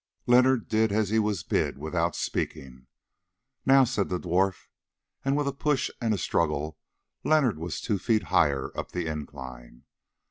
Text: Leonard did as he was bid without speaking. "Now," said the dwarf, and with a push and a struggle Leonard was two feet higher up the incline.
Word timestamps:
Leonard 0.25 0.67
did 0.67 0.91
as 0.91 1.09
he 1.11 1.19
was 1.19 1.43
bid 1.43 1.77
without 1.77 2.15
speaking. 2.15 2.87
"Now," 3.67 3.83
said 3.83 4.09
the 4.09 4.19
dwarf, 4.19 4.65
and 5.23 5.37
with 5.37 5.47
a 5.47 5.53
push 5.53 5.91
and 6.01 6.11
a 6.11 6.17
struggle 6.17 6.79
Leonard 7.23 7.59
was 7.59 7.79
two 7.79 7.99
feet 7.99 8.23
higher 8.33 8.71
up 8.75 8.93
the 8.93 9.05
incline. 9.05 9.83